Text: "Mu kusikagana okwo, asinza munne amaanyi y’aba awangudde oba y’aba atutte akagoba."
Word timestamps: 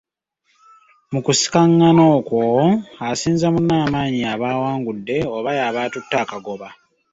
"Mu 1.11 1.19
kusikagana 1.25 2.03
okwo, 2.17 2.41
asinza 3.09 3.47
munne 3.53 3.75
amaanyi 3.85 4.17
y’aba 4.25 4.47
awangudde 4.55 5.17
oba 5.35 5.49
y’aba 5.57 5.79
atutte 5.85 6.15
akagoba." 6.23 6.67